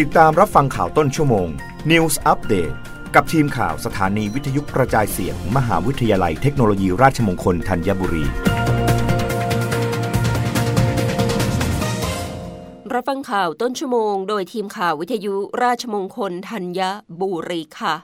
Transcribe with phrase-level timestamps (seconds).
[0.00, 1.48] ติดตามรับฟังข่าวต้นชั่วโมง
[1.90, 2.74] News Update
[3.14, 8.24] กับทีมข่าวสถานีวิทยุกระจายเสียงมหาวิทยาลัยเทคโนโลยีราชมงคลธัญบุรี
[12.92, 16.80] รับฟังข่าวต้นชั่วโมง โดยทีมข่าววิทยุราชมงคลธัญ
[17.20, 17.94] บุรีค่ะ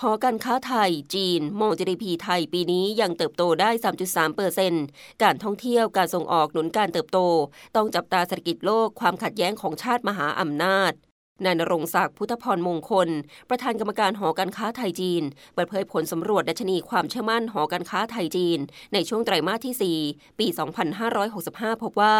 [0.00, 3.70] หอการค้าไทย จีน มอง GDP ไทยปีนี้ยังเติบโตได้
[4.02, 4.84] 3.3เปอร์เซ็นต์
[5.22, 7.18] การท่องเที่ยวการส่งออกหนุนการเติบโต
[7.76, 10.92] ต้องจับตาเศรษฐกิจโลกความขัดแย้งของชาติมหาอำนาจ
[11.44, 13.08] นายนรงศักดิ์พุทธพรมงคล
[13.48, 15.22] ประธานกรรมการหอการค้าไทยจีน
[15.54, 18.58] เปิดเผยผลสำรวจดัชนีความเชื่อมั่นหอการค้าไทยจีน
[18.92, 20.46] ในช่วงไตรมาสที่ 4 ปี
[21.14, 22.16] 2565 พบว่า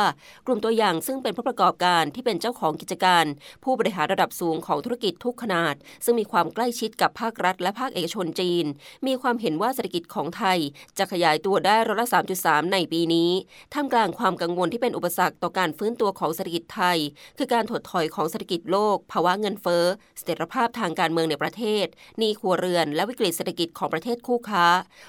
[0.47, 3.25] กลุ่มตัวอย่างซึ่งเป็นผู้ประกอบการที่เป็นเจ้าของกิจการ
[3.65, 8.65] ผู้บริหารระดับสูงของธุรกิจทุกขนาด ซึ่งมีความใกล้ชิดกับภาครัฐและภาคเอกชนจีน
[9.06, 10.59] มีความเห็นว่าเศรษฐกิจของไทย
[10.98, 12.09] จะขยายตัวได้ร้อยละ
[12.41, 13.31] 3.3 ในปีนี้
[13.75, 16.98] ท่ามกลางความกังวลที่เป็นอุปสรรคต่อการฟื้นตัวของเศรษฐกิจไทย
[17.39, 19.84] คือการถดถอยของเศรษฐกิจโลกภาวะเงินเฟ้อ
[20.19, 21.87] เสถียรภาพทางการเมืองในประเทศ
[22.19, 24.67] หนี้ครัวเรือน และวิกฤตเศรษฐกิจของประเทศคู่ค้า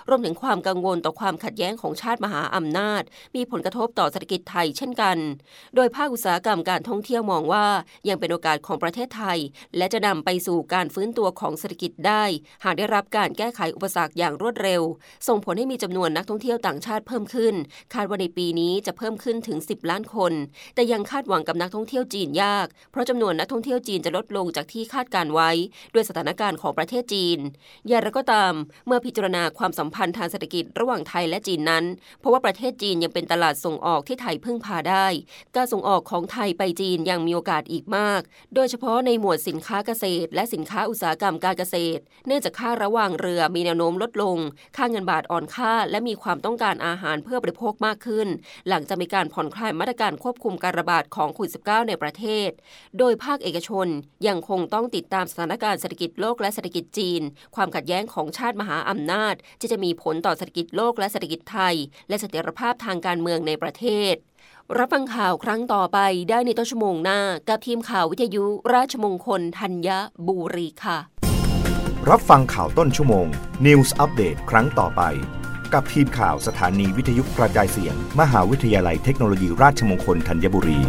[0.10, 3.04] รวมถึงความกังวลต่อความขัดแย้งของชาติมหาอำนาจ
[3.36, 5.18] มีผลกระทบต่อเศรษฐกิจไทยเช่นกัน
[5.76, 7.66] โดยภาคอุตสาหกรรมการท่องเที่ยวมองว่า
[8.08, 9.40] ยังเป็นโอกาสของประเทศไทย
[9.78, 12.24] และจะนำไปสู่การฟื้นตัวของเศรษฐกิจได้
[12.64, 14.82] หากได้รับการแก้ไขอุปสรรคอย่างรวดเร็ว
[15.28, 17.54] ส่งผลให้มีจำนวนนักท่องเที่ยวต่างชาติเพิ่มขึ้น
[17.94, 20.34] คาดว่าในปีนี้จะเพิ่มขึ้นถึง 10 ล้านคน
[20.76, 25.50] แต่ยังคาดหวังกับนักท่องเที่ยวจีนยาก เพราะจำนวนนักท่องเที่ยวจีนจะลดลงจากที่คาดการไว้
[25.94, 27.40] ด้วยสถานการณ์ของประเทศจีน
[27.88, 28.54] อย่างไรก็ตาม
[28.88, 31.84] เมื่อพิจารณาความสัมพันธ์ทางเศรษฐกิจระหว่างไทยและจีนนั้น
[32.20, 35.08] เพราะว่าประเทศจีนยังเป็นตลาดส่งออกที่ไทยพึ่งพาได้
[35.56, 38.22] การส่งออกของไทยไปจีนยังมีโอกาสอีกมาก
[38.56, 44.38] โดยเฉพาะในหมวดสินค้าเกษตร และสินค้าอุตสาหกรรมการเกษตร เนื่องจากค่าระหว่างเรือมีแนวโน้มลดลง
[44.78, 48.28] ค่าเงินบาทอ่อนค่า และมีความต้องการอาหารเพื่อบริโภคมากขึ้น
[48.70, 52.50] หลังจะมีการผ่อนคลายมาตรการควบคุมการระบาดของโควิด -19 ในประเทศ
[53.00, 53.88] โดยภาคเอกชน
[54.28, 57.22] ยังคงต้องติดตามสถานการณ์เศรษฐกิจโลกและเศรษฐกิจจีน
[57.56, 61.76] ความขัดแย้งของชาติมหาอำนาจ ที่จะมีผลต่อเศรษฐกิจโลกและเศรษฐกิจไทย
[62.10, 64.16] และเสถียรภาพทางการเมืองในประเทศ
[64.78, 66.00] รับฟังข่าวครั้งต่อไป
[66.30, 68.44] ได้ในต้นชั่วโมงหน้า กับทีมข่าววิทยุ
[68.74, 69.90] ราชมงคลธัญ
[70.28, 70.98] บุรีค่ะ
[72.10, 73.28] รับฟังข่าวต้นชั่วโมง
[73.66, 75.02] News อัปเดตครั้งต่อไป
[75.74, 80.80] กับทีมข่าวสถานีวิทยุกระจายเสียง มหาวิทยาลัยเทคโนโลยีราชมงคลธัญบุรี